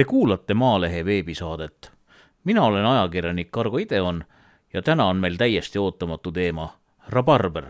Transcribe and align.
Te 0.00 0.04
kuulate 0.04 0.54
Maalehe 0.54 1.04
veebisaadet. 1.04 1.92
mina 2.44 2.62
olen 2.62 2.86
ajakirjanik 2.86 3.58
Argo 3.58 3.78
Ideon 3.78 4.24
ja 4.72 4.82
täna 4.82 5.04
on 5.04 5.16
meil 5.16 5.36
täiesti 5.36 5.78
ootamatu 5.78 6.32
teema, 6.32 6.74
rabarber. 7.08 7.64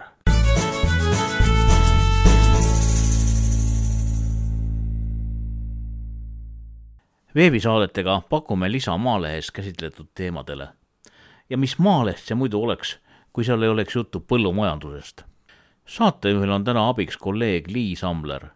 veebisaadetega 7.34 8.22
pakume 8.28 8.72
lisa 8.72 8.96
Maalehes 8.96 9.50
käsitletud 9.50 10.06
teemadele. 10.14 10.68
ja 11.50 11.58
mis 11.58 11.78
Maaleht 11.78 12.18
see 12.18 12.34
muidu 12.34 12.62
oleks, 12.62 12.98
kui 13.32 13.44
seal 13.44 13.62
ei 13.62 13.68
oleks 13.68 13.94
juttu 13.94 14.20
põllumajandusest? 14.20 15.22
saatejuhil 15.86 16.50
on 16.50 16.64
täna 16.64 16.88
abiks 16.88 17.16
kolleeg 17.16 17.68
Liis 17.68 18.00
Samler. 18.00 18.46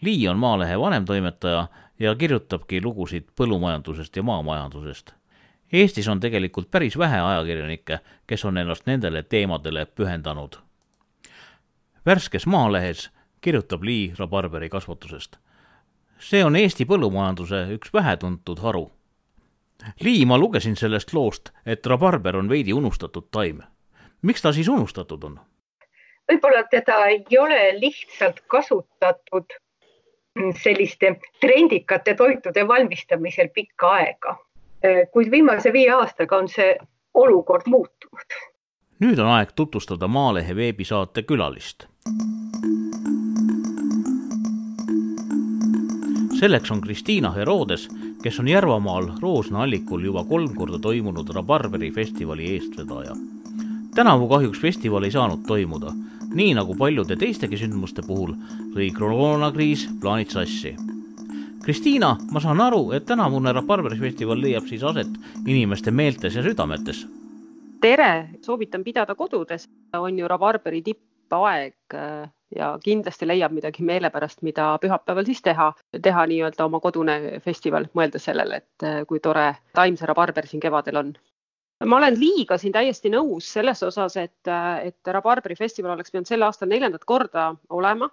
Lii 0.00 0.28
on 0.28 0.38
Maalehe 0.38 0.80
vanemtoimetaja 0.80 1.68
ja 2.02 2.14
kirjutabki 2.18 2.82
lugusid 2.82 3.28
põllumajandusest 3.38 4.16
ja 4.16 4.22
maamajandusest. 4.22 5.12
Eestis 5.72 6.08
on 6.08 6.20
tegelikult 6.20 6.70
päris 6.70 6.98
vähe 6.98 7.20
ajakirjanikke, 7.20 7.98
kes 8.26 8.44
on 8.44 8.58
ennast 8.58 8.86
nendele 8.86 9.22
teemadele 9.22 9.86
pühendanud. 9.86 10.56
värskes 12.06 12.46
Maalehes 12.46 13.10
kirjutab 13.40 13.82
Lii 13.82 14.14
rabarberi 14.18 14.68
kasvatusest. 14.68 15.36
see 16.18 16.44
on 16.44 16.56
Eesti 16.56 16.84
põllumajanduse 16.84 17.66
üks 17.74 17.94
vähetuntud 17.94 18.58
haru. 18.58 18.92
Lii, 20.00 20.26
ma 20.26 20.38
lugesin 20.38 20.76
sellest 20.76 21.14
loost, 21.14 21.50
et 21.66 21.86
rabarber 21.86 22.36
on 22.36 22.48
veidi 22.48 22.72
unustatud 22.72 23.30
taim. 23.30 23.62
miks 24.22 24.42
ta 24.42 24.52
siis 24.52 24.68
unustatud 24.68 25.24
on? 25.24 25.40
võib-olla 26.32 26.62
teda 26.70 27.06
ei 27.06 27.38
ole 27.38 27.80
lihtsalt 27.80 28.40
kasutatud 28.46 29.52
selliste 30.62 31.16
trendikate 31.40 32.14
toitude 32.14 32.68
valmistamisel 32.68 33.48
pikka 33.54 33.90
aega. 33.90 34.36
kuid 35.12 35.30
viimase 35.30 35.72
viie 35.72 35.90
aastaga 35.90 36.36
on 36.36 36.48
see 36.48 36.76
olukord 37.14 37.62
muutunud. 37.66 38.38
nüüd 39.00 39.18
on 39.18 39.28
aeg 39.36 39.52
tutvustada 39.54 40.08
Maalehe 40.08 40.56
veebisaate 40.56 41.22
külalist. 41.22 41.86
selleks 46.42 46.70
on 46.70 46.80
Kristiina 46.80 47.30
Herodes, 47.30 47.88
kes 48.22 48.40
on 48.40 48.48
Järvamaal 48.48 49.06
Roosna 49.20 49.62
allikul 49.62 50.02
juba 50.04 50.24
kolm 50.24 50.54
korda 50.54 50.78
toimunud 50.78 51.28
Rabarberi 51.34 51.90
festivali 51.90 52.54
eestvedaja. 52.54 53.14
Tänavu 53.94 54.28
kahjuks 54.28 54.60
festival 54.60 55.04
ei 55.04 55.10
saanud 55.10 55.44
toimuda. 55.46 55.92
Nii 56.34 56.54
nagu 56.54 56.74
paljude 56.74 57.16
teistegi 57.16 57.58
sündmuste 57.60 58.02
puhul 58.06 58.32
lõi 58.72 58.88
koroonakriis 58.96 59.88
plaanid 60.00 60.32
sassi. 60.32 60.76
Kristiina, 61.62 62.16
ma 62.32 62.40
saan 62.40 62.60
aru, 62.60 62.90
et 62.96 63.04
tänavune 63.06 63.52
rabarberifestival 63.52 64.40
leiab 64.40 64.64
siis 64.66 64.82
aset 64.82 65.10
inimeste 65.46 65.90
meeltes 65.90 66.34
ja 66.34 66.42
südametes. 66.42 67.06
tere, 67.80 68.28
soovitan 68.42 68.84
pidada 68.84 69.14
kodudes, 69.14 69.68
on 69.98 70.18
ju 70.18 70.28
rabarberi 70.28 70.82
tippaeg 70.82 71.74
äh, 71.94 72.30
ja 72.56 72.78
kindlasti 72.84 73.26
leiab 73.26 73.52
midagi 73.52 73.82
meelepärast, 73.82 74.42
mida 74.42 74.78
pühapäeval 74.78 75.24
siis 75.24 75.42
teha, 75.42 75.72
teha 76.02 76.26
nii-öelda 76.26 76.64
oma 76.64 76.80
kodune 76.80 77.40
festival, 77.44 77.88
mõeldes 77.94 78.24
sellele, 78.24 78.56
et 78.56 78.86
äh, 78.86 79.02
kui 79.06 79.20
tore 79.20 79.54
taimse 79.74 80.06
rabarber 80.06 80.46
siin 80.46 80.60
kevadel 80.60 80.96
on 80.96 81.12
ma 81.86 81.96
olen 81.96 82.18
Liiga 82.20 82.58
siin 82.58 82.72
täiesti 82.74 83.10
nõus 83.12 83.48
selles 83.56 83.82
osas, 83.82 84.16
et, 84.20 84.50
et 84.82 85.12
Rabarberi 85.16 85.56
festival 85.58 85.96
oleks 85.96 86.12
pidanud 86.12 86.28
sel 86.28 86.46
aastal 86.46 86.70
neljandat 86.70 87.04
korda 87.08 87.48
olema 87.70 88.08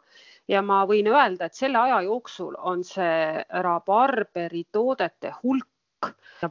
ja 0.50 0.62
ma 0.66 0.82
võin 0.90 1.10
öelda, 1.12 1.50
et 1.50 1.58
selle 1.58 1.78
aja 1.82 2.02
jooksul 2.08 2.56
on 2.58 2.84
see 2.88 3.44
rabarberi 3.66 4.66
toodete 4.72 5.34
hulk 5.42 5.68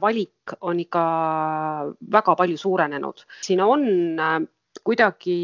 valik 0.01 0.55
on 0.61 0.79
ikka 0.79 1.03
väga 2.11 2.35
palju 2.37 2.57
suurenenud. 2.57 3.23
siin 3.41 3.61
on 3.61 3.85
äh, 4.19 4.41
kuidagi 4.83 5.37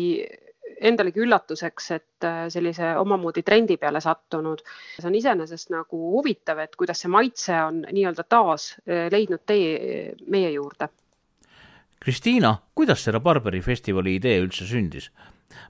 endalegi 0.82 1.24
üllatuseks, 1.26 1.90
et 1.92 2.28
äh, 2.28 2.44
sellise 2.54 2.94
omamoodi 3.02 3.44
trendi 3.44 3.78
peale 3.78 4.02
sattunud. 4.02 4.62
see 5.00 5.08
on 5.10 5.16
iseenesest 5.16 5.74
nagu 5.74 6.02
huvitav, 6.18 6.60
et 6.60 6.76
kuidas 6.76 7.02
see 7.02 7.10
maitse 7.10 7.58
on 7.64 7.82
nii-öelda 7.90 8.28
taas 8.30 8.76
äh, 8.86 9.10
leidnud 9.12 9.42
tee 9.46 10.14
meie 10.28 10.54
juurde 10.54 10.90
Kristiina, 12.06 12.52
kuidas 12.78 13.02
see 13.02 13.14
Rabarberi 13.16 13.64
festivali 13.66 14.12
idee 14.20 14.38
üldse 14.44 14.68
sündis? 14.70 15.08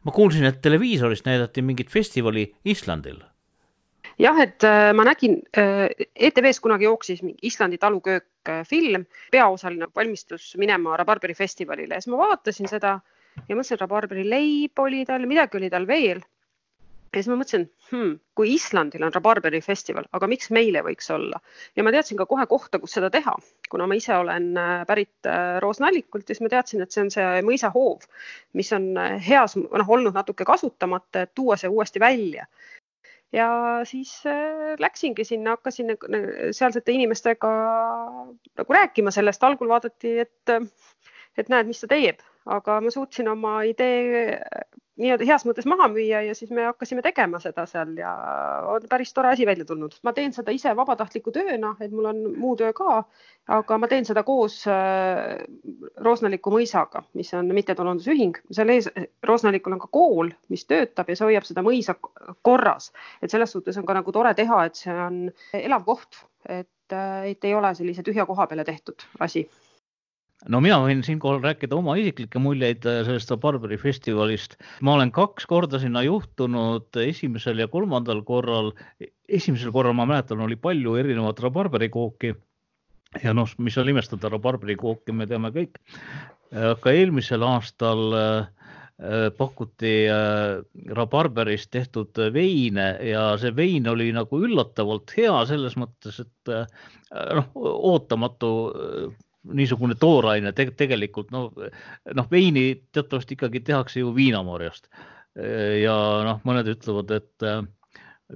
ma 0.03 0.11
kuulsin, 0.11 0.43
et 0.49 0.57
televiisorist 0.65 1.27
näidati 1.27 1.61
mingit 1.63 1.91
festivali 1.93 2.43
Islandil. 2.67 3.21
jah, 4.19 4.41
et 4.43 4.63
äh, 4.67 4.89
ma 4.97 5.05
nägin 5.07 5.37
äh,, 5.55 5.87
ETV-s 6.27 6.59
kunagi 6.59 6.89
jooksis 6.89 7.21
Islandi 7.41 7.79
taluköök 7.79 8.51
äh, 8.51 8.65
film, 8.67 9.05
peaosaline 9.31 9.87
valmistus 9.95 10.55
minema 10.59 10.97
Rabarberi 10.97 11.37
festivalile 11.39 11.95
ja 11.95 12.03
siis 12.03 12.11
ma 12.11 12.19
vaatasin 12.25 12.67
seda 12.67 12.97
ja 13.47 13.55
mõtlesin, 13.55 13.79
Rabarberi 13.79 14.27
leib 14.27 14.83
oli 14.83 15.05
tal, 15.07 15.27
midagi 15.31 15.61
oli 15.61 15.71
tal 15.71 15.87
veel 15.87 16.19
ja 17.15 17.23
siis 17.23 17.31
ma 17.31 17.37
mõtlesin 17.39 17.65
hmm,, 17.89 18.15
kui 18.35 18.51
Islandil 18.55 19.05
on 19.07 19.13
rabarberi 19.15 19.61
festival, 19.63 20.07
aga 20.17 20.27
miks 20.27 20.49
meil 20.55 20.75
ei 20.75 20.83
võiks 20.83 21.07
olla? 21.15 21.39
Ja 21.77 21.85
ma 21.87 21.93
teadsin 21.95 22.19
ka 22.19 22.27
kohe 22.27 22.43
kohta, 22.51 22.79
kus 22.81 22.97
seda 22.97 23.09
teha, 23.13 23.35
kuna 23.71 23.87
ma 23.87 23.95
ise 23.95 24.17
olen 24.19 24.49
äh, 24.59 24.73
pärit 24.89 25.29
äh, 25.31 25.55
Roosna-Allikult, 25.63 26.27
siis 26.27 26.43
ma 26.43 26.51
teadsin, 26.51 26.83
et 26.83 26.91
see 26.91 27.05
on 27.05 27.13
see 27.15 27.43
mõisahoov, 27.47 28.03
mis 28.59 28.73
on 28.75 28.91
äh, 28.99 29.15
heas, 29.29 29.55
noh 29.55 29.93
olnud 29.97 30.17
natuke 30.17 30.47
kasutamata, 30.47 31.23
et 31.23 31.35
tuua 31.37 31.57
see 31.61 31.71
uuesti 31.71 32.03
välja. 32.03 32.49
Ja 33.33 33.47
siis 33.83 34.11
läksingi 34.79 35.25
sinna, 35.27 35.55
hakkasin 35.57 35.95
sealsete 36.55 36.93
inimestega 36.93 37.49
nagu 38.61 38.75
rääkima 38.77 39.11
sellest, 39.11 39.43
algul 39.43 39.67
vaadati, 39.73 40.13
et, 40.23 40.53
et 41.35 41.51
näed, 41.51 41.67
mis 41.67 41.81
ta 41.81 41.89
teeb, 41.91 42.21
aga 42.45 42.79
ma 42.81 42.93
suutsin 42.93 43.27
oma 43.31 43.61
idee 43.65 44.37
nii-öelda 45.01 45.25
heas 45.27 45.43
mõttes 45.47 45.65
maha 45.67 45.87
müüa 45.91 46.21
ja 46.23 46.33
siis 46.37 46.51
me 46.55 46.63
hakkasime 46.69 47.03
tegema 47.03 47.39
seda 47.43 47.65
seal 47.67 47.91
ja 47.99 48.11
on 48.71 48.85
päris 48.89 49.11
tore 49.13 49.33
asi 49.33 49.45
välja 49.47 49.65
tulnud. 49.67 49.97
ma 50.03 50.13
teen 50.15 50.33
seda 50.33 50.53
ise 50.55 50.71
vabatahtliku 50.75 51.33
tööna, 51.35 51.73
et 51.83 51.91
mul 51.91 52.07
on 52.11 52.21
muu 52.39 52.55
töö 52.59 52.71
ka, 52.75 53.01
aga 53.57 53.77
ma 53.81 53.89
teen 53.91 54.07
seda 54.07 54.23
koos 54.23 54.61
äh, 54.71 55.35
Roosnaliku 56.07 56.53
mõisaga, 56.53 57.03
mis 57.13 57.33
on 57.35 57.51
mittetulundusühing. 57.57 58.39
seal 58.51 58.71
ees, 58.71 58.87
Roosnalikul 59.23 59.75
on 59.75 59.83
ka 59.83 59.91
kool, 59.91 60.31
mis 60.49 60.63
töötab 60.69 61.11
ja 61.11 61.19
see 61.19 61.27
hoiab 61.31 61.47
seda 61.47 61.65
mõisa 61.65 61.97
korras, 62.41 62.93
et 63.21 63.31
selles 63.31 63.51
suhtes 63.51 63.77
on 63.81 63.85
ka 63.85 63.99
nagu 63.99 64.15
tore 64.15 64.33
teha, 64.37 64.63
et 64.69 64.79
see 64.79 64.95
on 64.95 65.25
elav 65.59 65.83
koht, 65.91 66.23
et, 66.47 66.71
äh, 66.95 67.31
et 67.33 67.51
ei 67.51 67.55
ole 67.55 67.75
sellise 67.75 68.03
tühja 68.05 68.25
koha 68.25 68.47
peale 68.47 68.63
tehtud 68.63 69.09
asi 69.19 69.43
no 70.51 70.61
mina 70.63 70.77
võin 70.83 71.01
siinkohal 71.05 71.41
rääkida 71.43 71.77
oma 71.77 71.95
isiklikke 71.99 72.41
muljeid 72.41 72.85
äh, 72.89 73.01
sellest 73.07 73.33
Barberi 73.41 73.77
festivalist. 73.81 74.57
ma 74.81 74.95
olen 74.97 75.13
kaks 75.15 75.47
korda 75.49 75.79
sinna 75.81 76.03
juhtunud, 76.05 76.89
esimesel 77.01 77.61
ja 77.63 77.67
kolmandal 77.71 78.21
korral. 78.27 78.73
esimesel 79.29 79.73
korral 79.75 79.95
ma 79.97 80.07
mäletan, 80.09 80.41
oli 80.41 80.55
palju 80.55 80.97
erinevat 81.01 81.39
rabarberikooki 81.45 82.35
ja 83.23 83.33
noh, 83.33 83.49
mis 83.57 83.77
on 83.79 83.89
imestada, 83.89 84.29
rabarberikooki 84.33 85.15
me 85.15 85.27
teame 85.29 85.53
kõik. 85.55 85.79
aga 86.55 86.91
eelmisel 86.93 87.43
aastal 87.43 88.13
äh, 88.15 88.51
pakuti 89.37 90.05
äh, 90.07 90.61
rabarberist 90.95 91.71
tehtud 91.73 92.15
veine 92.31 92.93
ja 93.03 93.33
see 93.41 93.51
vein 93.55 93.87
oli 93.91 94.11
nagu 94.15 94.39
üllatavalt 94.45 95.11
hea 95.17 95.35
selles 95.49 95.75
mõttes, 95.79 96.21
et 96.23 96.53
noh, 97.11 97.49
ootamatu 97.65 98.51
niisugune 99.53 99.95
tooraine 99.99 100.53
te 100.55 100.67
tegelikult 100.77 101.31
noh, 101.33 101.51
noh 102.17 102.31
veini 102.31 102.67
teatavasti 102.95 103.37
ikkagi 103.37 103.61
tehakse 103.67 104.01
ju 104.01 104.13
viinamarjast. 104.15 104.89
Ja 105.35 105.95
noh, 106.23 106.39
mõned 106.47 106.69
ütlevad, 106.71 107.11
et 107.11 107.43
äh, 107.43 107.59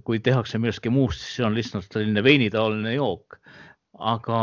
kui 0.03 0.19
tehakse 0.23 0.59
millestki 0.59 0.91
muust, 0.93 1.21
siis 1.23 1.39
see 1.39 1.45
on 1.47 1.55
lihtsalt 1.55 1.87
selline 1.93 2.23
veinitaoline 2.25 2.97
jook. 2.97 3.39
aga 3.99 4.35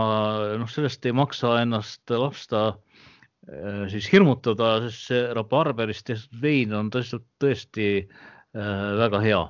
noh, 0.60 0.68
sellest 0.68 1.06
ei 1.08 1.14
maksa 1.16 1.54
ennast 1.62 2.12
lasta 2.12 2.62
äh, 2.68 3.84
siis 3.92 4.08
hirmutada, 4.12 4.78
sest 4.84 5.10
see 5.10 5.20
rabarberist 5.36 6.06
tehtud 6.10 6.40
vein 6.42 6.74
on 6.76 6.90
tõesti, 6.92 7.20
tõesti 7.40 7.86
äh, 8.02 8.72
väga 9.00 9.20
hea. 9.24 9.42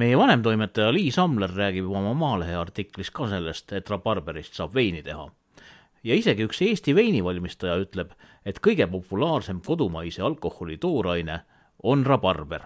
Meie 0.00 0.18
vanemtoimetaja 0.18 0.92
Liis 0.94 1.18
Amler 1.18 1.50
räägib 1.50 1.88
oma 1.90 2.12
Maalehe 2.14 2.56
artiklis 2.60 3.10
ka 3.10 3.28
sellest, 3.28 3.72
et 3.72 3.88
rabarberist 3.90 4.56
saab 4.56 4.76
veini 4.76 5.02
teha 5.06 5.28
ja 6.04 6.16
isegi 6.16 6.46
üks 6.48 6.62
Eesti 6.64 6.94
veinivalmistaja 6.96 7.76
ütleb, 7.84 8.12
et 8.46 8.60
kõige 8.64 8.86
populaarsem 8.90 9.60
kodumaise 9.66 10.22
alkoholi 10.22 10.78
tooraine 10.80 11.40
on 11.82 12.04
rabarber. 12.06 12.62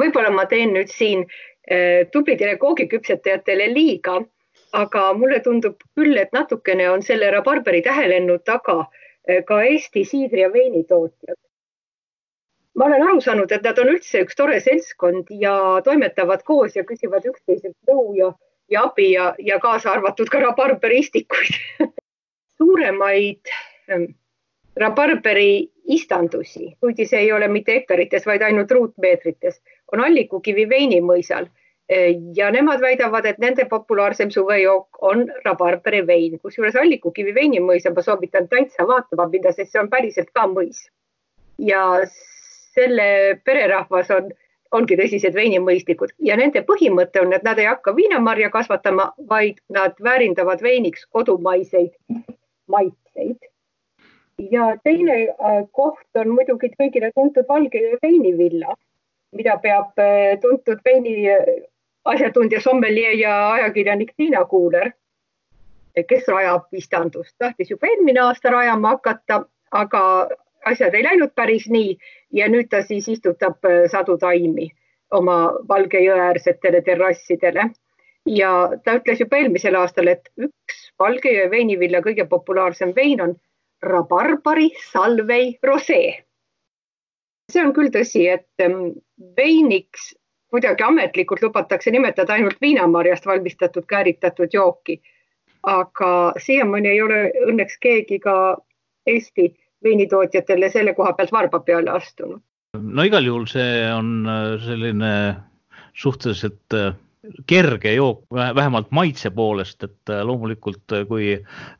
võib-olla 0.00 0.30
ma 0.32 0.46
teen 0.48 0.72
nüüd 0.76 0.88
siin 0.92 1.26
äh, 1.26 2.08
tublidele 2.12 2.56
koogiküpsetajatele 2.56 3.68
liiga, 3.74 4.20
aga 4.72 5.12
mulle 5.12 5.40
tundub 5.44 5.76
küll, 5.94 6.16
et 6.16 6.32
natukene 6.32 6.88
on 6.90 7.02
selle 7.02 7.30
rabarberi 7.30 7.82
tähelennu 7.82 8.38
taga 8.44 8.80
äh, 8.80 9.44
ka 9.44 9.62
Eesti 9.62 10.04
siidri 10.04 10.40
ja 10.40 10.52
veinitootjad. 10.52 11.36
ma 12.74 12.84
olen 12.86 13.02
aru 13.02 13.20
saanud, 13.20 13.52
et 13.52 13.64
nad 13.64 13.78
on 13.78 13.92
üldse 13.92 14.22
üks 14.24 14.36
tore 14.36 14.60
seltskond 14.60 15.28
ja 15.30 15.82
toimetavad 15.84 16.42
koos 16.48 16.76
ja 16.76 16.84
küsivad 16.84 17.26
üksteiselt 17.28 17.76
nõu 17.88 18.14
ja, 18.16 18.32
ja 18.70 18.84
abi 18.88 19.12
ja, 19.12 19.34
ja 19.38 19.58
kaasa 19.60 19.92
arvatud 19.92 20.32
ka 20.32 20.40
rabarberistikuid 20.40 21.58
suuremaid 22.60 23.52
ähm, 23.90 24.10
rabarberi 24.76 25.70
istandusi, 25.90 26.76
kuigi 26.80 27.06
see 27.08 27.24
ei 27.24 27.32
ole 27.32 27.48
mitte 27.48 27.74
hektarites, 27.74 28.26
vaid 28.26 28.42
ainult 28.46 28.70
ruutmeetrites, 28.70 29.60
on 29.92 30.04
Allikukivi 30.04 30.68
veinimõisal. 30.70 31.50
Ja 32.38 32.52
nemad 32.54 32.78
väidavad, 32.78 33.26
et 33.26 33.40
nende 33.42 33.64
populaarsem 33.66 34.30
suvejook 34.30 35.00
on 35.02 35.24
rabarberi 35.44 36.04
vein, 36.06 36.36
kusjuures 36.38 36.76
Allikukivi 36.78 37.34
veinimõisa 37.34 37.90
ma 37.90 38.04
soovitan 38.06 38.46
täitsa 38.48 38.86
vaatama 38.86 39.26
minna, 39.32 39.50
sest 39.56 39.72
see 39.72 39.82
on 39.82 39.90
päriselt 39.90 40.30
ka 40.34 40.46
mõis. 40.52 40.86
ja 41.58 42.06
selle 42.06 43.40
pererahvas 43.44 44.10
on, 44.14 44.30
ongi 44.72 44.96
tõsised 44.96 45.34
veinimõistikud 45.34 46.14
ja 46.24 46.36
nende 46.38 46.62
põhimõte 46.64 47.20
on, 47.20 47.34
et 47.34 47.42
nad 47.42 47.58
ei 47.58 47.66
hakka 47.66 47.92
viinamarja 47.96 48.48
kasvatama, 48.54 49.10
vaid 49.28 49.58
nad 49.68 49.98
väärindavad 50.00 50.62
veiniks 50.62 51.04
kodumaiseid 51.10 51.90
maitseid. 52.70 53.48
ja 54.50 54.76
teine 54.84 55.16
äh, 55.28 55.64
koht 55.72 56.16
on 56.16 56.30
muidugi 56.32 56.70
kõigile 56.78 57.10
tuntud 57.14 57.44
Valge 57.48 57.98
veinivilla, 58.02 58.74
mida 59.36 59.58
peab 59.60 59.98
äh, 60.00 60.38
tuntud 60.40 60.80
veini 60.84 61.28
asjatundja 62.04 62.60
sommeljee 62.60 63.12
ja 63.20 63.34
ajakirjanik 63.52 64.14
Tiina 64.16 64.44
Kuuler, 64.44 64.92
kes 66.08 66.28
rajab 66.28 66.72
istandust, 66.72 67.34
tahtis 67.38 67.70
juba 67.70 67.90
eelmine 67.90 68.22
aasta 68.24 68.50
rajama 68.50 68.94
hakata, 68.96 69.44
aga 69.70 70.02
asjad 70.64 70.94
ei 70.94 71.04
läinud 71.04 71.34
päris 71.34 71.68
nii 71.70 71.96
ja 72.32 72.48
nüüd 72.48 72.68
ta 72.70 72.82
siis 72.86 73.08
istutab 73.08 73.64
äh, 73.64 73.84
sadu 73.90 74.16
taimi 74.18 74.70
oma 75.10 75.36
Valge 75.68 76.00
jõe 76.04 76.18
äärsetele 76.30 76.82
terrassidele. 76.86 77.70
Ja 78.26 78.70
ta 78.84 78.96
ütles 78.98 79.20
juba 79.20 79.40
eelmisel 79.40 79.76
aastal, 79.78 80.08
et 80.08 80.28
üks 80.36 80.80
Valge 81.00 81.32
jõe 81.32 81.50
veinivilla 81.50 82.02
kõige 82.04 82.26
populaarsem 82.28 82.92
vein 82.96 83.20
on 83.24 83.36
rabarbari 83.82 84.70
salvei 84.92 85.58
rosee. 85.62 86.24
see 87.50 87.62
on 87.64 87.72
küll 87.74 87.90
tõsi, 87.90 88.28
et 88.30 88.46
veiniks 89.36 90.12
kuidagi 90.50 90.84
ametlikult 90.84 91.42
lubatakse 91.42 91.90
nimetada 91.90 92.34
ainult 92.34 92.60
viinamarjast 92.60 93.26
valmistatud 93.26 93.86
kääritatud 93.88 94.52
jooki. 94.52 95.00
aga 95.62 96.32
siiamaani 96.38 96.88
ei 96.88 97.02
ole 97.02 97.32
õnneks 97.48 97.78
keegi 97.80 98.18
ka 98.18 98.56
Eesti 99.06 99.50
veinitootjatele 99.84 100.70
selle 100.70 100.94
koha 100.94 101.12
pealt 101.12 101.32
varba 101.32 101.60
peale 101.60 101.90
astunud. 101.90 102.40
no 102.78 103.02
igal 103.02 103.24
juhul 103.24 103.46
see 103.46 103.92
on 103.92 104.26
äh, 104.28 104.60
selline 104.64 105.12
suhteliselt 105.92 106.74
äh, 106.74 106.94
kerge 107.46 107.92
jook, 107.92 108.22
vähemalt 108.32 108.90
maitse 108.96 109.30
poolest, 109.30 109.84
et 109.84 110.12
äh, 110.12 110.22
loomulikult 110.24 110.96
kui 111.08 111.34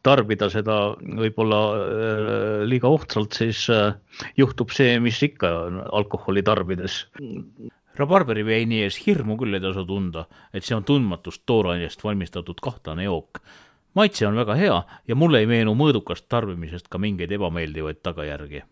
tarbida 0.05 0.51
seda 0.53 0.79
võib-olla 1.01 1.61
liiga 2.69 2.93
ohtralt, 2.93 3.39
siis 3.41 3.67
juhtub 4.37 4.73
see, 4.77 4.99
mis 5.01 5.23
ikka 5.25 5.53
alkoholi 5.97 6.45
tarbides 6.45 7.05
rabarberi 8.01 8.45
veini 8.47 8.85
ees 8.85 8.99
hirmu 9.05 9.37
küll 9.41 9.57
ei 9.57 9.63
tasu 9.65 9.85
tunda, 9.89 10.27
et 10.55 10.67
see 10.67 10.77
on 10.77 10.87
tundmatust 10.87 11.45
toorainest 11.49 12.05
valmistatud 12.05 12.61
kahtlane 12.63 13.09
jook. 13.09 13.43
maitse 13.95 14.27
on 14.27 14.37
väga 14.39 14.55
hea 14.55 14.83
ja 15.09 15.15
mulle 15.19 15.41
ei 15.43 15.47
meenu 15.51 15.75
mõõdukast 15.75 16.29
tarbimisest 16.29 16.89
ka 16.89 16.99
mingeid 16.99 17.33
ebameeldivaid 17.33 18.03
tagajärgi. 18.03 18.63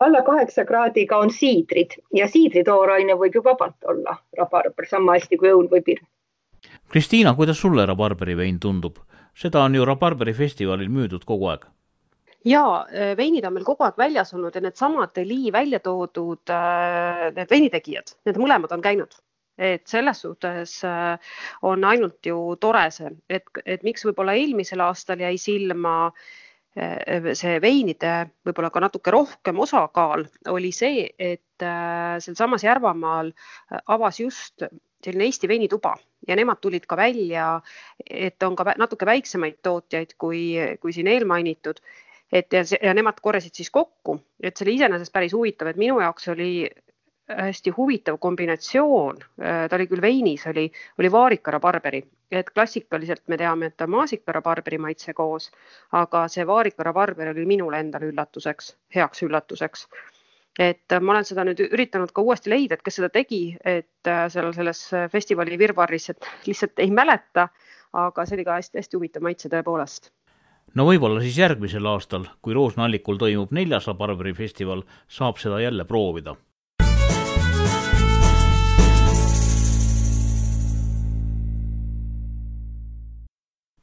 Alla 0.00 0.22
kaheksa 0.22 0.64
kraadiga 0.64 1.18
on 1.18 1.30
siidrid 1.34 1.98
ja 2.14 2.28
siidritooraine 2.28 3.16
võib 3.18 3.34
ju 3.34 3.44
vabalt 3.44 3.84
olla 3.84 4.18
rabarber 4.38 4.86
sama 4.86 5.18
hästi 5.18 5.36
kui 5.36 5.50
õun 5.52 5.70
või 5.70 5.82
pirn. 5.82 6.06
Kristiina, 6.88 7.34
kuidas 7.34 7.60
sulle 7.60 7.86
rabarberi 7.86 8.36
vein 8.36 8.60
tundub? 8.60 8.98
seda 9.38 9.62
on 9.62 9.74
ju 9.74 9.84
Rabarberi 9.86 10.34
festivalil 10.34 10.88
müüdud 10.90 11.22
kogu 11.26 11.52
aeg 11.52 11.68
ja 12.48 12.62
äh, 12.90 13.14
veinid 13.18 13.46
on 13.46 13.54
meil 13.54 13.66
kogu 13.66 13.86
aeg 13.86 13.98
väljas 13.98 14.34
olnud 14.34 14.54
ja 14.54 14.62
needsamad 14.64 15.14
Deli 15.14 15.52
välja 15.54 15.80
toodud 15.84 16.50
äh, 16.54 17.28
need 17.36 17.50
veinitegijad, 17.50 18.14
need 18.26 18.38
mõlemad 18.40 18.74
on 18.74 18.84
käinud 18.84 19.14
et 19.58 19.86
selles 19.90 20.22
suhtes 20.22 20.76
äh, 20.86 21.32
on 21.66 21.84
ainult 21.84 22.26
ju 22.26 22.38
tore 22.62 22.84
see, 22.94 23.10
et, 23.28 23.46
et 23.66 23.82
miks 23.86 24.06
võib-olla 24.06 24.36
eelmisel 24.38 24.82
aastal 24.86 25.22
jäi 25.22 25.34
silma 25.38 26.12
see 26.76 27.60
veinide 27.62 28.12
võib-olla 28.46 28.70
ka 28.70 28.80
natuke 28.80 29.10
rohkem 29.10 29.58
osakaal 29.58 30.26
oli 30.52 30.70
see, 30.72 31.08
et 31.18 31.64
sealsamas 32.22 32.64
Järvamaal 32.64 33.32
avas 33.86 34.20
just 34.20 34.62
selline 35.04 35.24
Eesti 35.24 35.48
veinituba 35.48 35.96
ja 36.28 36.36
nemad 36.36 36.60
tulid 36.60 36.86
ka 36.86 36.96
välja, 36.96 37.60
et 38.10 38.42
on 38.42 38.56
ka 38.56 38.74
natuke 38.78 39.06
väiksemaid 39.06 39.60
tootjaid 39.62 40.14
kui, 40.18 40.42
kui 40.80 40.92
siin 40.92 41.08
eelmainitud. 41.08 41.80
Et 42.32 42.52
ja, 42.52 42.60
ja 42.82 42.92
nemad 42.92 43.22
korjasid 43.24 43.56
siis 43.56 43.70
kokku, 43.72 44.18
et 44.42 44.56
see 44.56 44.66
oli 44.66 44.74
iseenesest 44.76 45.12
päris 45.14 45.32
huvitav, 45.32 45.70
et 45.70 45.78
minu 45.80 45.96
jaoks 46.02 46.28
oli 46.34 46.68
hästi 47.28 47.72
huvitav 47.76 48.18
kombinatsioon, 48.20 49.22
ta 49.40 49.76
oli 49.76 49.86
küll 49.88 50.04
veinis, 50.04 50.44
oli, 50.50 50.66
oli 51.00 51.10
vaarikara 51.12 51.60
barberi, 51.60 52.02
et 52.30 52.50
klassikaliselt 52.50 53.22
me 53.28 53.38
teame, 53.40 53.70
et 53.70 53.80
on 53.84 53.90
maasikara 53.96 54.42
barberi 54.44 54.78
maitse 54.78 55.14
koos, 55.16 55.50
aga 55.92 56.26
see 56.28 56.46
vaarikara 56.46 56.92
barber 56.92 57.32
oli 57.32 57.46
minule 57.48 57.80
endale 57.80 58.10
üllatuseks, 58.12 58.74
heaks 58.94 59.22
üllatuseks. 59.28 59.88
et 60.58 60.94
ma 61.00 61.12
olen 61.12 61.24
seda 61.24 61.44
nüüd 61.46 61.60
üritanud 61.68 62.10
ka 62.10 62.22
uuesti 62.22 62.50
leida, 62.50 62.74
et 62.74 62.82
kes 62.82 62.96
seda 62.98 63.08
tegi, 63.14 63.56
et 63.64 64.10
seal 64.34 64.52
selles 64.56 64.80
festivali 65.12 65.58
virvarris, 65.58 66.10
et 66.10 66.30
lihtsalt 66.46 66.82
ei 66.82 66.90
mäleta, 66.90 67.48
aga 67.92 68.24
see 68.26 68.36
oli 68.36 68.44
ka 68.48 68.56
hästi-hästi 68.58 68.98
huvitav 68.98 69.22
maitse 69.22 69.48
tõepoolest 69.52 70.10
no 70.74 70.84
võib-olla 70.88 71.22
siis 71.24 71.38
järgmisel 71.38 71.86
aastal, 71.88 72.26
kui 72.42 72.56
Roosna-Allikul 72.56 73.20
toimub 73.20 73.54
neljas 73.56 73.88
Rabarberi 73.88 74.34
festival, 74.36 74.84
saab 75.08 75.40
seda 75.40 75.60
jälle 75.62 75.86
proovida. 75.88 76.36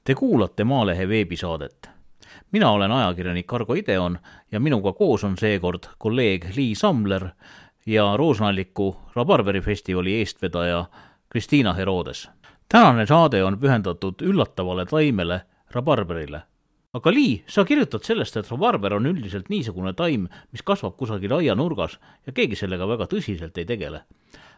Te 0.05 0.15
kuulate 0.15 0.63
Maalehe 0.63 1.07
veebisaadet. 1.07 1.89
mina 2.51 2.71
olen 2.71 2.91
ajakirjanik 2.91 3.53
Argo 3.53 3.73
Ideon 3.73 4.19
ja 4.51 4.59
minuga 4.59 4.93
koos 4.93 5.23
on 5.23 5.37
seekord 5.37 5.87
kolleeg 5.97 6.45
Liis 6.55 6.79
Samler 6.79 7.29
ja 7.85 8.17
Roosna-Alliku 8.17 8.95
Rabarberi 9.15 9.61
festivali 9.61 10.13
eestvedaja 10.19 10.85
Kristiina 11.29 11.73
Herodes. 11.73 12.29
tänane 12.69 13.05
saade 13.05 13.43
on 13.43 13.57
pühendatud 13.59 14.21
üllatavale 14.21 14.85
taimele 14.85 15.41
rabarberile 15.71 16.41
aga 16.93 17.11
Lii, 17.11 17.43
sa 17.47 17.65
kirjutad 17.65 18.03
sellest, 18.03 18.37
et 18.37 18.51
rabarber 18.51 18.93
on 18.93 19.05
üldiselt 19.05 19.49
niisugune 19.49 19.93
taim, 19.93 20.29
mis 20.51 20.61
kasvab 20.61 20.95
kusagil 20.97 21.33
aianurgas 21.33 21.99
ja 22.27 22.31
keegi 22.31 22.55
sellega 22.55 22.87
väga 22.87 23.05
tõsiselt 23.05 23.57
ei 23.57 23.65
tegele. 23.65 24.01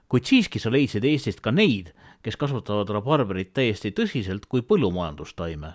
kuid 0.09 0.23
siiski 0.25 0.59
sa 0.59 0.69
leidsid 0.71 1.05
Eestist 1.05 1.41
ka 1.41 1.51
neid, 1.51 1.93
kes 2.23 2.37
kasvatavad 2.37 2.89
rabarberit 2.89 3.53
täiesti 3.53 3.91
tõsiselt 3.91 4.47
kui 4.49 4.61
põllumajandustaime. 4.61 5.73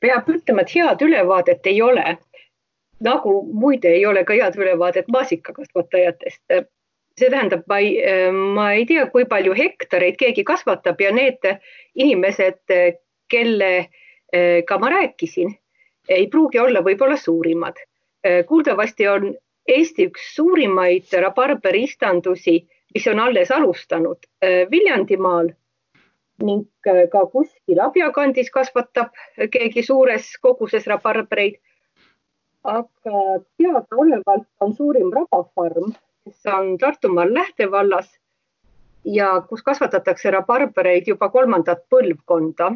peab 0.00 0.28
ütlema, 0.28 0.62
et 0.62 0.74
head 0.74 1.02
ülevaadet 1.02 1.66
ei 1.66 1.82
ole. 1.82 2.18
nagu 3.00 3.32
muide 3.52 3.88
ei 3.88 4.06
ole 4.06 4.24
ka 4.24 4.34
head 4.34 4.56
ülevaadet 4.56 5.08
maasikakasvatajatest. 5.08 6.42
see 7.18 7.30
tähendab, 7.30 7.62
ma 7.68 7.78
ei, 7.78 7.96
ma 8.54 8.72
ei 8.72 8.86
tea, 8.86 9.06
kui 9.06 9.24
palju 9.24 9.54
hektareid 9.56 10.16
keegi 10.16 10.44
kasvatab 10.44 11.00
ja 11.00 11.12
need 11.12 11.40
inimesed, 11.94 12.60
kelle 13.28 13.88
ka 14.68 14.78
ma 14.78 14.90
rääkisin, 14.90 15.54
ei 16.08 16.26
pruugi 16.26 16.58
olla 16.58 16.82
võib-olla 16.84 17.16
suurimad. 17.16 17.80
Kuuldavasti 18.46 19.08
on 19.08 19.34
Eesti 19.68 20.06
üks 20.06 20.26
suurimaid 20.36 21.10
rabarberiistandusi, 21.22 22.60
mis 22.96 23.06
on 23.12 23.20
alles 23.20 23.52
alustanud 23.52 24.26
äh, 24.44 24.64
Viljandimaal 24.70 25.52
ning 26.46 26.66
ka 26.84 27.22
kuskil 27.32 27.80
Abja 27.80 28.10
kandis 28.12 28.50
kasvatab 28.52 29.14
keegi 29.52 29.82
suures 29.84 30.32
koguses 30.42 30.86
rabarbereid. 30.86 31.56
aga 32.64 33.20
teadaolevalt 33.58 34.48
on 34.60 34.72
suurim 34.74 35.12
rabafarm, 35.14 35.92
kes 36.24 36.48
on 36.52 36.78
Tartumaal 36.78 37.34
Lähtevallas 37.34 38.08
ja 39.04 39.40
kus 39.48 39.62
kasvatatakse 39.62 40.30
rabarbereid 40.34 41.06
juba 41.06 41.28
kolmandat 41.28 41.86
põlvkonda 41.88 42.72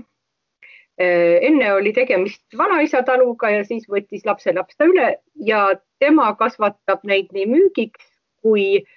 Äh, 1.01 1.39
enne 1.49 1.73
oli 1.73 1.95
tegemist 1.97 2.43
vanaisa 2.59 3.01
taluga 3.09 3.49
ja 3.49 3.63
siis 3.65 3.87
võttis 3.89 4.27
lapselaps 4.29 4.77
ta 4.77 4.85
üle 4.85 5.07
ja 5.49 5.61
tema 6.03 6.27
kasvatab 6.37 7.07
neid 7.09 7.31
nii 7.33 7.47
müügiks 7.49 8.05
kui 8.45 8.65
äh, 8.83 8.91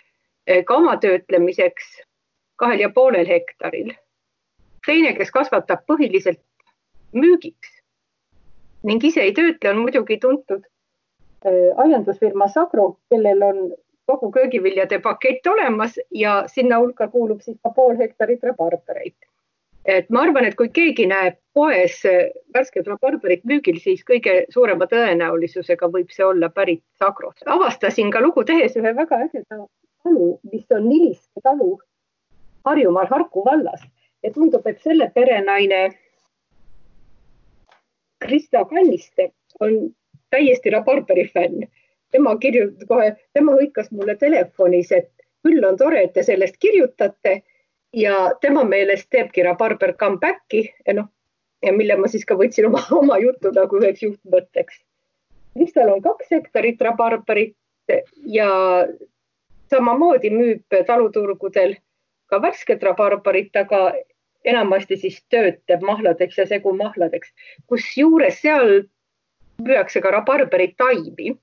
ka 0.68 0.76
oma 0.76 0.98
töötlemiseks 0.98 1.94
kahel 2.56 2.80
ja 2.80 2.90
poolel 2.90 3.28
hektaril. 3.28 3.94
teine, 4.86 5.14
kes 5.16 5.32
kasvatab 5.32 5.86
põhiliselt 5.88 6.42
müügiks 7.14 7.80
ning 8.84 9.04
ise 9.04 9.22
ei 9.22 9.34
töötle, 9.34 9.70
on 9.70 9.78
muidugi 9.86 10.18
tuntud 10.20 10.66
äh, 11.46 11.72
aiandusfirma 11.86 12.48
Sagro, 12.48 12.98
kellel 13.10 13.44
on 13.44 13.62
kogu 14.06 14.32
köögiviljade 14.32 15.00
pakett 15.00 15.48
olemas 15.48 16.00
ja 16.12 16.44
sinna 16.48 16.80
hulka 16.80 17.08
kuulub 17.08 17.42
siis 17.42 17.58
ka 17.64 17.72
pool 17.76 17.96
hektarit 17.98 18.44
rabarbereid 18.44 19.16
et 19.86 20.10
ma 20.10 20.24
arvan, 20.24 20.46
et 20.48 20.56
kui 20.56 20.70
keegi 20.72 21.06
näeb 21.08 21.38
poes 21.56 22.00
värsket 22.56 22.88
rabarberit 22.88 23.44
müügil, 23.48 23.80
siis 23.84 24.04
kõige 24.08 24.44
suurema 24.54 24.88
tõenäosusega 24.92 25.90
võib 25.92 26.12
see 26.16 26.26
olla 26.26 26.50
pärit 26.50 26.84
Sagrost. 27.00 27.44
avastasin 27.46 28.12
ka 28.12 28.22
lugu 28.22 28.44
tehes 28.44 28.78
ühe 28.80 28.96
väga 28.96 29.24
ägeda 29.28 29.66
talu, 30.04 30.40
mis 30.52 30.66
on 30.72 30.90
Niliske 30.90 31.44
talu 31.44 31.78
Harjumaal 32.66 33.08
Harku 33.10 33.44
vallas 33.46 33.82
ja 34.24 34.32
tundub, 34.32 34.68
et 34.68 34.82
selle 34.82 35.10
perenaine 35.16 35.90
Krista 38.24 38.66
Kanniste 38.66 39.32
on 39.60 39.96
täiesti 40.32 40.70
rabarberi 40.70 41.28
fänn. 41.34 41.68
tema 42.12 42.36
kirjutas 42.38 42.88
kohe, 42.88 43.16
tema 43.34 43.56
hõikas 43.58 43.88
mulle 43.92 44.14
telefonis, 44.16 44.92
et 44.92 45.10
küll 45.44 45.66
on 45.66 45.78
tore, 45.78 46.04
et 46.04 46.14
te 46.14 46.24
sellest 46.24 46.60
kirjutate 46.62 47.42
ja 47.94 48.32
tema 48.42 48.64
meelest 48.64 49.10
teebki 49.10 49.44
rabarber 49.44 49.96
comeback'i 49.98 50.62
ja 50.88 50.94
noh, 50.94 51.08
ja 51.66 51.74
mille 51.74 51.98
ma 51.98 52.08
siis 52.08 52.26
ka 52.26 52.38
võtsin 52.38 52.70
oma, 52.70 52.84
oma 53.02 53.18
juttu 53.18 53.52
nagu 53.56 53.82
üheks 53.82 54.06
juhtmõtteks. 54.06 54.78
Kristal 55.58 55.90
on 55.94 56.02
kaks 56.06 56.32
hektarit 56.32 56.82
rabarberit 56.82 57.58
ja 58.30 58.50
samamoodi 59.70 60.32
müüb 60.34 60.78
taluturgudel 60.88 61.76
ka 62.32 62.42
värsket 62.42 62.84
rabarberit, 62.84 63.56
aga 63.56 63.94
enamasti 64.46 64.98
siis 64.98 65.22
töötleb 65.30 65.82
mahladeks 65.82 66.38
ja 66.38 66.46
segumahladeks, 66.48 67.32
kusjuures 67.68 68.42
seal 68.42 68.84
müüakse 69.64 70.02
ka 70.02 70.12
rabarberi 70.12 70.74
taimi. 70.78 71.38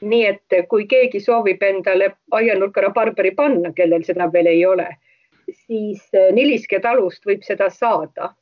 nii 0.00 0.24
et 0.28 0.54
kui 0.68 0.84
keegi 0.84 1.20
soovib 1.24 1.62
endale 1.64 2.10
aianurka 2.30 2.82
rabarberi 2.84 3.30
panna, 3.34 3.70
kellel 3.72 4.02
seda 4.04 4.26
veel 4.32 4.46
ei 4.46 4.66
ole 4.66 4.90
siis 5.52 6.02
eh, 6.14 6.32
Niliske 6.34 6.80
talust 6.82 7.26
võib 7.26 7.44
seda 7.46 7.70
saada. 7.70 8.34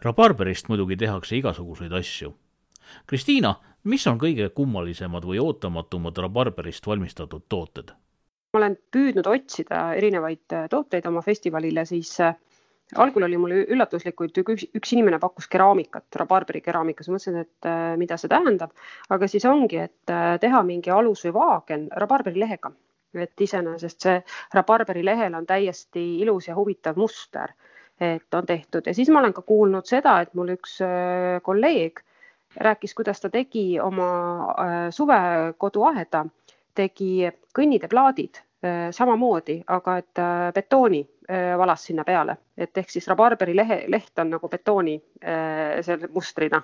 rabarberist 0.00 0.68
muidugi 0.68 0.96
tehakse 0.96 1.36
igasuguseid 1.36 1.92
asju. 1.92 2.32
Kristiina, 3.06 3.54
mis 3.84 4.06
on 4.06 4.18
kõige 4.20 4.48
kummalisemad 4.54 5.24
või 5.24 5.40
ootamatumad 5.42 6.18
rabarberist 6.26 6.86
valmistatud 6.86 7.46
tooted? 7.48 7.92
ma 8.52 8.58
olen 8.58 8.74
püüdnud 8.92 9.26
otsida 9.30 9.92
erinevaid 9.94 10.56
eh, 10.56 10.68
tooteid 10.70 11.06
oma 11.06 11.22
festivalile, 11.22 11.84
siis 11.86 12.16
eh, 12.20 12.34
algul 12.98 13.22
oli 13.22 13.38
mul 13.38 13.54
üllatuslikult, 13.60 14.42
üks, 14.42 14.66
üks 14.74 14.92
inimene 14.96 15.20
pakkus 15.22 15.46
keraamikat, 15.48 16.08
rabarberi 16.18 16.60
keraamikas, 16.64 17.08
mõtlesin, 17.12 17.44
et 17.44 17.68
mida 18.00 18.18
see 18.18 18.32
tähendab, 18.32 18.72
aga 19.14 19.28
siis 19.30 19.46
ongi, 19.46 19.78
et 19.86 20.14
teha 20.42 20.62
mingi 20.66 20.90
alus 20.90 21.22
või 21.28 21.36
vaagen 21.38 21.86
rabarberi 22.02 22.42
lehega. 22.42 22.72
Et 23.14 23.42
iseenesest 23.42 24.06
see 24.06 24.18
rabarberi 24.54 25.02
lehel 25.06 25.34
on 25.38 25.46
täiesti 25.46 26.02
ilus 26.22 26.48
ja 26.48 26.54
huvitav 26.58 26.98
muster, 26.98 27.54
et 28.00 28.34
on 28.34 28.46
tehtud. 28.46 28.86
Ja 28.86 28.94
siis 28.94 29.10
ma 29.10 29.20
olen 29.20 29.34
ka 29.36 29.42
kuulnud 29.46 29.86
seda, 29.86 30.20
et 30.24 30.34
mul 30.34 30.54
üks 30.54 30.78
äh, 30.84 31.40
kolleeg 31.46 32.02
rääkis, 32.56 32.94
kuidas 32.94 33.20
ta 33.20 33.30
tegi 33.30 33.80
oma 33.80 34.10
äh, 34.50 34.76
suvekoduaeda, 34.94 36.24
tegi 36.74 37.30
kõnniteeplaadid 37.56 38.40
äh, 38.40 38.90
samamoodi, 38.96 39.60
aga 39.66 39.96
et 40.02 40.26
betooni 40.54 41.06
valas 41.30 41.84
sinna 41.86 42.02
peale, 42.02 42.34
et 42.58 42.74
ehk 42.80 42.88
siis 42.90 43.04
rabarberi 43.06 43.52
lehe, 43.54 43.84
leht 43.86 44.18
on 44.18 44.32
nagu 44.32 44.48
betooni 44.50 44.96
selle 45.22 46.08
mustrina 46.10 46.58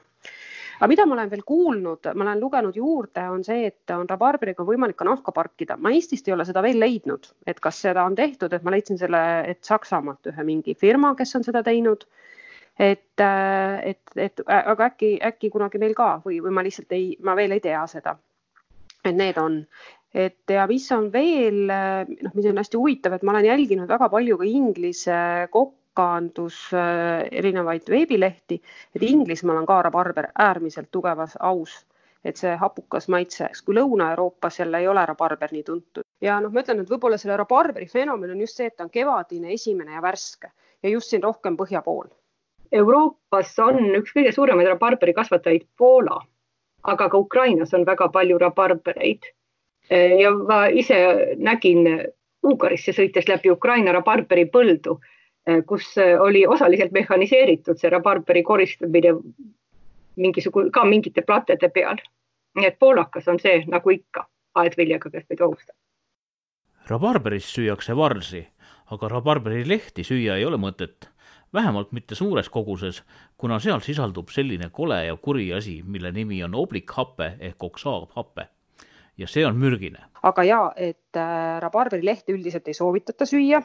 aga 0.77 0.89
mida 0.91 1.07
ma 1.09 1.17
olen 1.17 1.31
veel 1.33 1.45
kuulnud, 1.47 2.09
ma 2.15 2.27
olen 2.27 2.41
lugenud 2.41 2.77
juurde, 2.77 3.25
on 3.33 3.45
see, 3.47 3.71
et 3.71 3.95
on 3.95 4.09
rabarberiga 4.09 4.65
võimalik 4.67 4.99
ka 4.99 5.09
nahka 5.09 5.33
parkida. 5.33 5.79
ma 5.81 5.93
Eestist 5.95 6.29
ei 6.29 6.35
ole 6.37 6.45
seda 6.49 6.63
veel 6.65 6.79
leidnud, 6.81 7.31
et 7.49 7.61
kas 7.65 7.81
seda 7.87 8.05
on 8.05 8.17
tehtud, 8.19 8.53
et 8.53 8.65
ma 8.67 8.75
leidsin 8.75 9.01
selle, 9.01 9.23
et 9.49 9.63
Saksamaalt 9.65 10.33
ühe 10.33 10.47
mingi 10.47 10.77
firma, 10.77 11.15
kes 11.17 11.37
on 11.39 11.47
seda 11.47 11.65
teinud. 11.67 12.05
Et, 12.79 13.21
et, 13.21 14.17
et 14.17 14.41
aga 14.47 14.91
äkki, 14.91 15.17
äkki 15.25 15.51
kunagi 15.51 15.81
meil 15.81 15.95
ka 15.97 16.21
või, 16.25 16.41
või 16.45 16.53
ma 16.53 16.65
lihtsalt 16.67 16.93
ei, 16.93 17.15
ma 17.25 17.37
veel 17.37 17.57
ei 17.57 17.63
tea 17.65 17.87
seda. 17.91 18.17
et 19.07 19.15
need 19.15 19.39
on 19.39 19.63
et 20.17 20.51
ja 20.51 20.65
mis 20.69 20.87
on 20.95 21.11
veel, 21.13 21.67
noh, 21.69 22.35
mis 22.35 22.49
on 22.49 22.61
hästi 22.61 22.79
huvitav, 22.81 23.17
et 23.17 23.25
ma 23.27 23.35
olen 23.35 23.51
jälginud 23.51 23.91
väga 23.91 24.09
palju 24.13 24.39
ka 24.41 24.49
inglise 24.49 25.19
kokandus 25.53 26.61
äh, 26.77 27.27
erinevaid 27.41 27.91
veebilehti, 27.93 28.61
et 28.97 29.05
Inglismaal 29.05 29.61
on 29.61 29.69
ka 29.69 29.83
rabarber 29.87 30.31
äärmiselt 30.47 30.89
tugevas 30.93 31.37
aus, 31.37 31.79
et 32.25 32.41
see 32.41 32.57
hapukas 32.59 33.11
maitse, 33.13 33.51
kui 33.65 33.77
Lõuna-Euroopas 33.77 34.61
jälle 34.63 34.81
ei 34.83 34.89
ole 34.89 35.05
rabarber 35.07 35.53
nii 35.53 35.67
tuntud. 35.67 36.09
ja 36.21 36.41
noh, 36.41 36.53
ma 36.53 36.65
ütlen, 36.65 36.81
et 36.81 36.93
võib-olla 36.93 37.21
selle 37.21 37.37
rabarberi 37.37 37.89
fenomen 37.93 38.33
on 38.33 38.41
just 38.47 38.57
see, 38.57 38.71
et 38.73 38.77
ta 38.77 38.89
on 38.89 38.95
kevadine, 38.95 39.53
esimene 39.53 39.99
ja 39.99 40.03
värske 40.03 40.53
ja 40.83 40.93
just 40.97 41.13
siin 41.13 41.23
rohkem 41.23 41.61
põhja 41.61 41.85
pool. 41.85 42.09
Euroopas 42.73 43.59
on 43.59 43.95
üks 43.99 44.15
kõige 44.15 44.33
suuremaid 44.33 44.69
rabarberi 44.69 45.15
kasvatajaid 45.15 45.67
Poola, 45.79 46.21
aga 46.83 47.09
ka 47.09 47.19
Ukrainas 47.19 47.75
on 47.75 47.87
väga 47.87 48.09
palju 48.09 48.39
rabarbereid. 48.39 49.33
ja 50.21 50.31
ma 50.31 50.67
ise 50.67 50.97
nägin 51.39 51.87
Ungarisse 52.43 52.93
sõites 52.93 53.29
läbi 53.29 53.51
Ukraina 53.51 53.93
rabarberi 53.93 54.47
põldu 54.51 54.99
kus 55.67 55.95
oli 56.21 56.47
osaliselt 56.47 56.93
mehhaniseeritud 56.93 57.79
see 57.79 57.91
rabarberi 57.91 58.43
koristamine 58.43 59.13
mingisugune, 60.17 60.71
ka 60.71 60.85
mingite 60.85 61.23
platede 61.23 61.69
peal. 61.69 61.97
nii 62.57 62.67
et 62.67 62.79
poolakas 62.81 63.27
on 63.29 63.37
see 63.41 63.59
nagu 63.69 63.91
ikka 63.93 64.23
aedviljaga, 64.57 65.11
kes 65.13 65.27
meid 65.29 65.41
ohustab. 65.45 65.77
rabarberist 66.89 67.53
süüakse 67.53 67.97
varsi, 67.97 68.47
aga 68.91 69.09
rabarberilehti 69.09 70.05
süüa 70.05 70.37
ei 70.37 70.45
ole 70.45 70.57
mõtet. 70.57 71.11
Vähemalt 71.55 71.93
mitte 71.93 72.15
suures 72.15 72.49
koguses, 72.49 73.03
kuna 73.39 73.59
seal 73.59 73.81
sisaldub 73.81 74.29
selline 74.35 74.71
kole 74.73 75.05
ja 75.07 75.17
kuri 75.17 75.53
asi, 75.55 75.83
mille 75.87 76.13
nimi 76.13 76.43
on 76.45 76.55
oblikhape 76.55 77.33
ehk 77.39 77.65
oksaavhape 77.71 78.49
ja 79.19 79.27
see 79.27 79.47
on 79.47 79.57
mürgine. 79.57 80.03
aga 80.23 80.45
ja, 80.45 80.61
et 80.77 81.17
äh, 81.17 81.61
rabarberilehte 81.61 82.33
üldiselt 82.33 82.69
ei 82.69 82.75
soovitata 82.75 83.27
süüa 83.27 83.63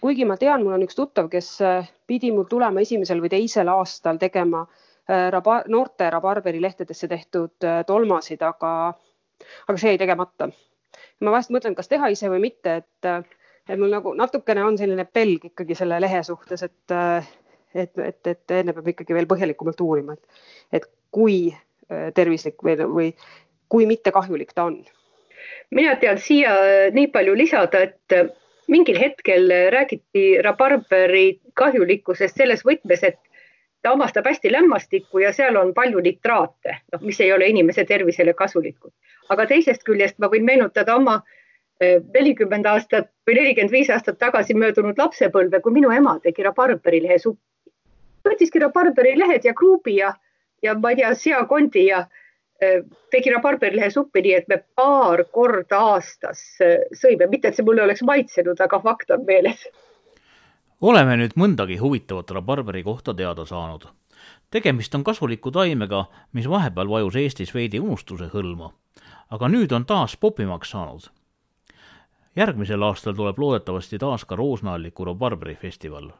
kuigi 0.00 0.26
ma 0.28 0.36
tean, 0.38 0.64
mul 0.64 0.76
on 0.76 0.84
üks 0.86 0.98
tuttav, 0.98 1.28
kes 1.32 1.50
äh, 1.64 1.88
pidi 2.06 2.30
mul 2.34 2.46
tulema 2.50 2.82
esimesel 2.84 3.22
või 3.24 3.32
teisel 3.32 3.70
aastal 3.72 4.20
tegema 4.20 4.64
äh, 4.64 5.28
raba, 5.34 5.62
noorte 5.68 6.10
rabarberilehtedesse 6.14 7.10
tehtud 7.10 7.66
äh, 7.66 7.80
tolmasid, 7.86 8.42
aga, 8.46 8.72
aga 9.66 9.78
see 9.78 9.94
jäi 9.94 10.02
tegemata. 10.04 10.50
ma 11.20 11.34
vahest 11.34 11.52
mõtlen, 11.54 11.74
kas 11.78 11.90
teha 11.90 12.10
ise 12.14 12.30
või 12.30 12.44
mitte, 12.48 12.80
et, 12.82 13.34
et 13.68 13.78
mul 13.78 13.92
nagu 13.92 14.14
natukene 14.16 14.64
on 14.64 14.78
selline 14.80 15.04
pelg 15.04 15.50
ikkagi 15.50 15.76
selle 15.78 16.00
lehe 16.00 16.22
suhtes, 16.24 16.62
et, 16.64 16.96
et, 17.74 17.98
et, 17.98 18.20
et 18.32 18.56
enne 18.60 18.74
peab 18.76 18.92
ikkagi 18.94 19.16
veel 19.16 19.28
põhjalikumalt 19.30 19.82
uurima, 19.84 20.16
et, 20.16 20.42
et 20.80 20.88
kui 21.12 21.40
tervislik 22.14 22.60
või, 22.64 22.76
või 22.84 23.08
kui 23.72 23.86
mitte 23.88 24.12
kahjulik 24.12 24.52
ta 24.56 24.66
on. 24.68 24.82
mina 25.70 25.94
tean 25.96 26.18
siia 26.20 26.52
nii 26.92 27.08
palju 27.12 27.34
lisada, 27.36 27.80
et 27.84 28.34
mingil 28.68 28.98
hetkel 29.00 29.48
räägiti 29.72 30.42
rabarberi 30.44 31.40
kahjulikkusest 31.56 32.36
selles 32.36 32.64
võtmes, 32.64 33.04
et 33.04 33.20
ta 33.82 33.92
omastab 33.92 34.26
hästi 34.26 34.52
lämmastikku 34.52 35.18
ja 35.18 35.32
seal 35.32 35.56
on 35.56 35.74
palju 35.74 36.00
nitraate, 36.04 36.80
noh, 36.92 37.00
mis 37.00 37.20
ei 37.20 37.32
ole 37.32 37.48
inimese 37.48 37.84
tervisele 37.84 38.34
kasulikud. 38.34 38.92
aga 39.28 39.46
teisest 39.46 39.84
küljest 39.84 40.18
ma 40.18 40.28
võin 40.32 40.44
meenutada 40.44 40.96
oma 40.96 41.18
eh, 41.20 41.37
nelikümmend 41.80 42.66
aastat 42.66 43.10
või 43.26 43.36
nelikümmend 43.38 43.72
viis 43.72 43.90
aastat 43.94 44.18
tagasi 44.18 44.54
möödunud 44.58 44.98
lapsepõlve, 44.98 45.60
kui 45.62 45.72
minu 45.72 45.92
ema 45.94 46.16
tegi 46.22 46.42
rabarberilehe 46.42 47.18
suppi. 47.22 47.42
võttiski 48.26 48.58
rabarberilehed 48.60 49.44
ja 49.44 49.54
kruubi 49.54 49.94
ja, 50.00 50.14
ja 50.62 50.74
ma 50.74 50.90
ei 50.90 50.96
tea, 51.02 51.12
seakondi 51.14 51.84
ja 51.86 52.02
Äh, 52.62 52.82
tegi 53.10 53.30
rabarberilehe 53.30 53.90
suppi 53.94 54.18
nii, 54.24 54.32
et 54.34 54.48
me 54.50 54.56
paar 54.74 55.20
korda 55.30 55.78
aastas 55.92 56.40
äh, 56.64 56.80
sõime, 56.90 57.28
mitte 57.30 57.52
et 57.52 57.54
see 57.54 57.62
mulle 57.62 57.84
oleks 57.84 58.02
maitsenud, 58.02 58.58
aga 58.58 58.80
fakt 58.82 59.12
on 59.14 59.22
meeles. 59.28 59.62
oleme 60.80 61.14
nüüd 61.20 61.36
mõndagi 61.38 61.76
huvitavat 61.78 62.32
rabarberi 62.34 62.82
kohta 62.82 63.14
teada 63.14 63.44
saanud. 63.46 63.86
tegemist 64.50 64.94
on 64.98 65.04
kasuliku 65.04 65.52
taimega, 65.54 66.04
mis 66.32 66.50
vahepeal 66.50 66.90
vajus 66.90 67.16
Eestis 67.22 67.54
veidi 67.54 67.78
unustuse 67.78 68.26
hõlma. 68.34 68.72
aga 69.30 69.48
nüüd 69.48 69.72
on 69.72 69.86
taas 69.86 70.16
popimaks 70.16 70.74
saanud. 70.74 71.06
Järgmisel 72.38 72.82
aastal 72.86 73.16
tuleb 73.18 73.38
loodetavasti 73.38 73.98
taas 73.98 74.24
ka 74.24 74.36
Roosna-Alliku 74.36 75.04
rabarberi 75.04 75.54
festival 75.54 76.10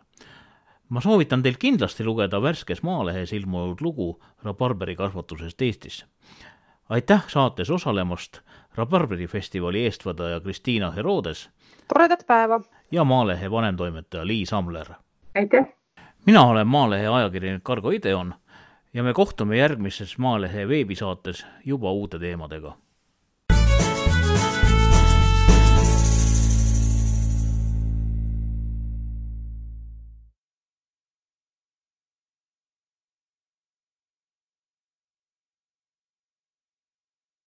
ma 0.88 1.00
soovitan 1.00 1.42
teil 1.42 1.56
kindlasti 1.60 2.04
lugeda 2.04 2.40
värskes 2.42 2.82
Maalehes 2.82 3.32
ilmunud 3.32 3.80
lugu 3.80 4.08
rabarberi 4.42 4.96
kasvatusest 4.96 5.62
Eestis. 5.62 6.06
aitäh 6.88 7.24
saates 7.28 7.70
osalemast, 7.70 8.40
Rabarberi 8.74 9.26
festivali 9.26 9.84
eestvedaja 9.84 10.40
Kristiina 10.40 10.90
Herodes. 10.90 11.50
toredat 11.88 12.26
päeva! 12.26 12.60
ja 12.90 13.04
Maalehe 13.04 13.50
vanemtoimetaja 13.50 14.26
Liis 14.26 14.52
Amler. 14.52 14.86
aitäh! 15.34 15.66
mina 16.26 16.44
olen 16.44 16.66
Maalehe 16.66 17.06
ajakirjanik 17.06 17.70
Argo 17.70 17.90
Ideon 17.90 18.34
ja 18.94 19.02
me 19.02 19.12
kohtume 19.12 19.58
järgmises 19.58 20.18
Maalehe 20.18 20.68
veebisaates 20.68 21.46
juba 21.64 21.92
uute 21.92 22.18
teemadega 22.18 22.76